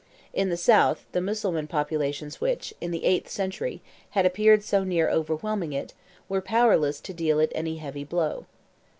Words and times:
In 0.33 0.49
the 0.49 0.57
south, 0.57 1.05
the 1.11 1.21
Mussulman 1.21 1.67
populations 1.67 2.41
which, 2.41 2.73
in 2.81 2.89
the 2.89 3.05
eighth 3.05 3.29
century, 3.29 3.83
had 4.17 4.25
appeared 4.25 4.63
so 4.63 4.83
near 4.83 5.07
overwhelming 5.11 5.73
it, 5.73 5.93
were 6.27 6.41
powerless 6.41 6.99
to 7.01 7.13
deal 7.13 7.39
it 7.39 7.51
any 7.53 7.77
heavy 7.77 8.03
blow. 8.03 8.47